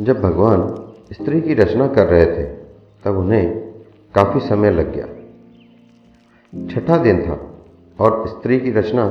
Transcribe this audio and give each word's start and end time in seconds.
जब 0.00 0.20
भगवान 0.20 0.60
स्त्री 1.12 1.40
की 1.40 1.54
रचना 1.54 1.86
कर 1.86 2.06
रहे 2.06 2.26
थे, 2.26 2.44
तब 3.04 3.18
उन्हें 3.18 3.74
काफ़ी 4.14 4.40
समय 4.40 4.70
लग 4.70 4.92
गया। 4.94 5.06
छठा 6.68 6.96
दिन 6.96 7.22
था 7.22 7.38
और 7.98 8.26
स्त्री 8.28 8.60
की 8.60 8.70
रचना 8.70 9.04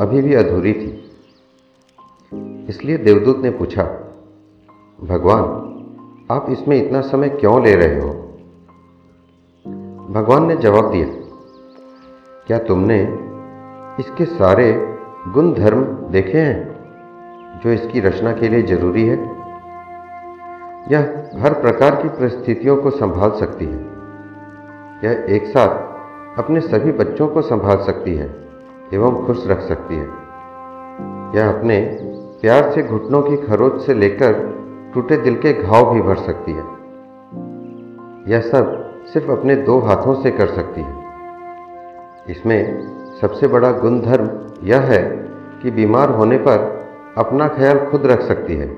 अभी 0.00 0.22
भी 0.22 0.34
अधूरी 0.34 0.72
थी। 0.72 1.10
इसलिए 2.68 2.96
देवदूत 2.98 3.38
ने 3.38 3.50
पूछा, 3.50 3.82
भगवान, 5.00 5.42
आप 6.30 6.46
इसमें 6.50 6.86
इतना 6.86 7.00
समय 7.00 7.28
क्यों 7.28 7.62
ले 7.64 7.74
रहे 7.74 8.00
हो? 8.00 8.10
भगवान 10.10 10.46
ने 10.46 10.56
जवाब 10.56 10.90
दिया, 10.92 11.06
क्या 12.46 12.58
तुमने 12.58 13.02
इसके 14.00 14.24
सारे 14.24 14.72
गुण 15.28 15.52
धर्म 15.54 15.84
देखे 16.10 16.38
हैं 16.38 17.60
जो 17.64 17.70
इसकी 17.70 18.00
रचना 18.00 18.32
के 18.32 18.48
लिए 18.48 18.62
ज़रूरी 18.62 19.06
है? 19.06 19.35
यह 20.90 21.30
हर 21.36 21.52
प्रकार 21.52 21.96
की 22.02 22.08
परिस्थितियों 22.08 22.76
को 22.76 22.90
संभाल 22.90 23.30
सकती 23.30 23.64
है। 23.64 23.86
यह 25.04 25.26
एक 25.36 25.46
साथ 25.46 25.96
अपने 26.38 26.60
सभी 26.60 26.92
बच्चों 26.92 27.28
को 27.28 27.42
संभाल 27.42 27.78
सकती 27.78 28.14
है 28.14 28.48
एवं 28.94 29.26
खुश 29.26 29.46
रख 29.46 29.60
सकती 29.60 29.94
है। 29.94 30.06
यह 31.36 31.58
अपने 31.58 31.98
प्यार 32.40 32.70
से 32.70 32.82
घुटनों 32.82 33.22
की 33.22 33.36
खरोच 33.36 33.80
से 33.80 33.94
लेकर 33.94 34.32
टूटे 34.94 35.16
दिल 35.16 35.34
के 35.34 35.52
घाव 35.52 35.94
भी 35.94 36.02
भर 36.02 36.16
सकती 36.16 36.52
है। 36.52 36.64
यह 38.28 38.40
सब 38.40 38.94
सिर्फ़ 39.06 39.30
अपने 39.30 39.56
दो 39.56 39.78
हाथों 39.78 40.22
से 40.22 40.30
कर 40.30 40.46
सकती 40.46 40.80
है। 40.80 40.94
इसमें 42.28 42.88
सबसे 43.20 43.48
बड़ा 43.48 43.72
गुणधर्म 43.72 44.30
यह 44.66 44.80
है 44.80 45.02
कि 45.62 45.70
बीमार 45.70 46.10
होने 46.10 46.38
पर 46.38 46.86
अपना 47.18 47.48
ख्याल 47.48 47.78
खुद 47.78 48.06
रख 48.06 48.20
सकती 48.20 48.56
है 48.56 48.76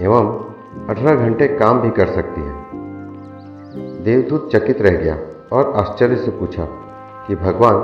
एवं 0.00 0.55
अठारह 0.90 1.14
घंटे 1.14 1.48
काम 1.48 1.80
भी 1.80 1.90
कर 1.90 2.06
सकती 2.06 2.40
है। 2.40 2.54
देवदूत 4.04 4.50
चकित 4.52 4.82
रह 4.82 4.90
गया 4.90 5.18
और 5.52 5.72
आश्चर्य 5.76 6.16
से 6.16 6.30
पूछा 6.30 6.64
कि 7.26 7.34
भगवान, 7.34 7.76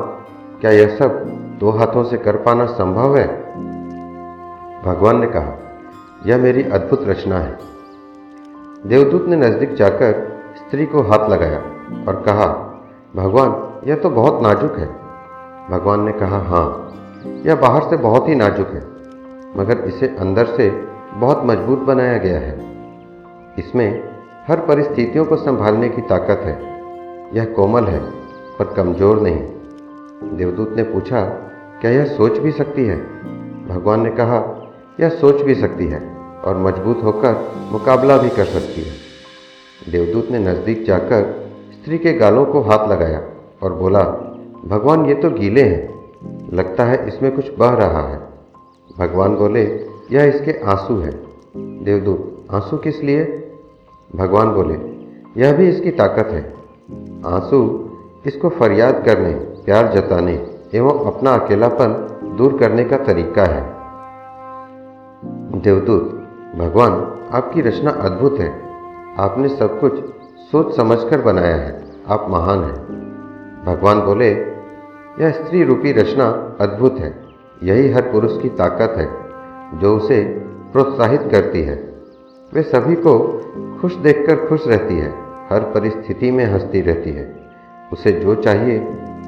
क्या 0.61 0.71
यह 0.71 0.97
सब 0.97 1.25
दो 1.61 1.71
हाथों 1.71 2.05
से 2.05 2.17
कर 2.17 2.37
पाना 2.37 2.67
संभव 2.67 3.17
है? 3.17 3.27
भगवान 4.85 5.21
ने 5.21 5.27
कहा, 5.27 5.59
यह 6.27 6.39
मेरी 6.39 6.63
अद्भुत 6.63 7.09
रचना 7.09 7.39
है। 7.39 7.59
देवदूत 8.87 9.27
ने 9.29 9.37
नज़दीक 9.37 9.75
जाकर 9.75 10.41
स्त्री 10.57 10.87
को 10.87 11.03
हाथ 11.03 11.29
लगाया 11.31 11.59
और 12.09 12.23
कहा, 12.23 12.47
भगवान, 13.17 13.73
यह 13.89 13.97
तो 13.97 14.11
बहुत 14.11 14.43
नाजुक 14.43 14.79
है। 14.79 14.87
भगवान 15.71 16.01
ने 16.01 16.13
कहा 16.13 16.39
हाँ 16.39 16.93
यह 17.47 17.55
बाहर 17.55 17.83
से 17.83 17.97
बहुत 17.97 18.29
ही 18.29 18.35
नाजुक 18.35 18.69
है, 18.69 18.83
मगर 19.57 19.79
इसे 19.79 20.17
अंदर 20.21 20.47
से 20.47 20.71
बहुत 21.15 21.43
मज़बूत 21.45 21.79
बनाया 21.79 22.19
गया 22.19 22.39
है। 22.39 22.72
इसमें 23.59 24.17
हर 24.49 24.57
परिस्थितियों 24.57 25.25
को 25.25 25.37
संभालने 25.37 25.89
की 25.89 26.03
ताकत 26.03 26.39
है। 26.45 26.63
यह 27.37 27.45
कोमल 27.45 27.85
है, 27.85 28.01
पर 28.59 28.75
कमज़ोर 28.77 29.21
नहीं। 29.21 29.43
देवदूत 30.37 30.75
ने 30.77 30.83
पूछा, 30.83 31.21
क्या 31.81 31.91
यह 31.91 32.05
सोच 32.05 32.39
भी 32.39 32.53
सकती 32.53 32.85
है? 32.85 32.97
भगवान 33.69 34.03
ने 34.03 34.11
कहा, 34.11 34.71
यह 35.01 35.09
सोच 35.09 35.43
भी 35.43 35.55
सकती 35.55 35.87
है 35.87 36.17
और 36.45 36.59
मज़बूत 36.59 37.01
होकर 37.05 37.53
मुकाबला 37.73 38.19
भी 38.19 38.29
कर 38.29 38.45
सकती 38.45 38.83
है। 38.83 38.93
देवदूत 39.93 40.29
ने 40.31 40.39
नज़दीक 40.39 40.85
जाकर 40.85 41.51
स्त्री 41.73 41.99
के 41.99 42.13
गालों 42.13 42.45
को 42.45 42.61
हाथ 42.61 42.89
लगाया 42.89 43.23
और 43.63 43.75
बोला, 43.75 44.03
भगवान, 44.65 45.07
ये 45.07 45.15
तो 45.15 45.31
गीले 45.31 45.63
हैं। 45.63 45.93
लगता 46.53 46.85
है 46.85 47.09
इसमें 47.09 47.37
कुछ 47.37 47.59
बह 47.59 47.71
रहा 47.71 48.09
है। 48.09 48.21
भगवान 48.99 49.37
बोले, 49.37 49.63
यह 50.13 50.23
इसके 50.25 50.65
आँसू 50.65 50.97
है। 50.97 51.11
देवदूत, 51.85 52.47
आँसू 52.55 52.77
किस 52.77 53.03
लिए? 53.03 53.42
भगवान 54.17 54.49
बोले, 54.49 54.75
यह 55.41 55.53
भी 55.53 55.69
इसकी 55.69 55.91
ताकत 55.91 56.27
है। 56.27 56.55
आँसू 57.27 57.91
इसको 58.27 58.49
फरियाद 58.49 59.05
करने, 59.07 59.35
प्यार 59.35 59.87
जताने 59.87 60.47
एवं 60.75 61.05
अपना 61.05 61.35
अकेलापन 61.35 62.09
दूर 62.39 62.59
करने 62.59 62.85
का 62.85 62.97
तरीका 62.97 63.45
है। 63.45 63.73
देवदूत, 65.61 66.03
भगवान, 66.59 67.15
आपकी 67.33 67.61
रचना 67.61 67.91
अद्भुत 67.91 68.39
है। 68.39 68.63
आपने 69.19 69.49
सब 69.49 69.81
कुछ 69.81 70.05
सोच 70.53 70.77
समझकर 70.77 71.21
बनाया 71.21 71.57
है। 71.57 71.85
आप 72.09 72.27
महान 72.31 72.65
हैं। 72.65 72.75
भगवान 73.67 74.01
बोले, 74.01 74.31
यह 75.21 75.31
स्त्री 75.31 75.65
रूपी 75.65 75.93
रचना 75.93 76.57
अद्भुत 76.61 76.97
है। 76.99 77.23
यही 77.63 77.93
हर 77.93 78.03
पुरुष 78.03 78.43
की 78.43 78.49
ताकत 78.49 78.95
है, 78.99 79.09
जो 79.79 79.97
उसे 79.97 80.23
प्रोत्साहित 80.73 81.23
करती 81.23 81.63
है। 81.63 81.92
वे 82.55 82.63
सभी 82.63 82.95
को 82.95 83.19
खुश 83.81 83.95
देखकर 83.95 84.47
खुश 84.47 84.69
रहती 84.69 84.99
है, 84.99 85.11
हर 85.51 85.61
परिस्थिति 85.61 86.31
में 86.31 86.45
हंसती 86.45 86.81
रहती 86.81 87.11
है। 87.11 87.37
उसे 87.93 88.13
जो 88.13 88.35
चाहिए, 88.35 88.79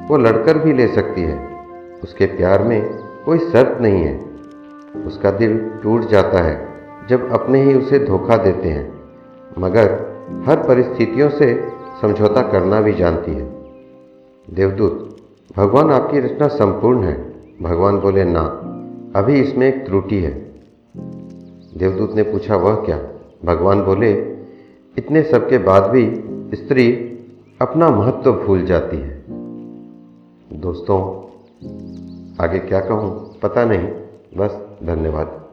वो 0.09 0.17
लड़कर 0.17 0.57
भी 0.57 0.73
ले 0.73 0.87
सकती 0.87 1.21
है। 1.21 1.61
उसके 2.03 2.25
प्यार 2.25 2.63
में 2.63 2.99
कोई 3.25 3.39
शर्त 3.39 3.81
नहीं 3.81 4.03
है। 4.03 4.25
उसका 5.07 5.31
दिल 5.31 5.71
टूट 5.83 6.01
जाता 6.01 6.39
है, 6.39 6.67
जब 7.09 7.31
अपने 7.31 7.61
ही 7.61 7.73
उसे 7.73 7.99
धोखा 7.99 8.37
देते 8.37 8.69
हैं। 8.69 8.93
मगर 9.59 9.85
हर 10.45 10.57
परिस्थितियों 10.67 11.29
से 11.29 11.69
समझौता 12.01 12.41
करना 12.41 12.81
भी 12.81 12.93
जानती 12.93 13.31
है। 13.31 13.45
देवदूत, 14.53 15.17
भगवान 15.57 15.91
आपकी 15.91 16.19
रचना 16.19 16.47
संपूर्ण 16.47 17.03
है। 17.03 17.33
भगवान 17.61 17.99
बोले, 17.99 18.23
ना, 18.23 18.41
अभी 19.15 19.39
इसमें 19.39 19.67
एक 19.67 19.85
त्रुटि 19.85 20.19
है। 20.19 20.31
देवदूत 21.77 22.13
ने 22.15 22.23
पूछा, 22.23 22.55
वह 22.55 22.75
क्या? 22.75 22.99
भगवान 23.45 23.81
बोले, 23.81 24.11
इतने 24.97 25.23
सब 25.23 25.49
के 25.49 25.57
बाद 25.57 25.83
भी 25.83 26.23
स्त्री 26.55 26.93
अपना 27.61 27.89
महत्व 27.89 28.33
भूल 28.33 28.65
जाती 28.65 28.97
है। 28.97 29.23
दोस्तों, 30.59 30.99
आगे 32.43 32.59
क्या 32.59 32.79
कहूँ 32.79 33.37
पता 33.39 33.65
नहीं, 33.65 33.87
बस 34.37 34.67
धन्यवाद। 34.83 35.44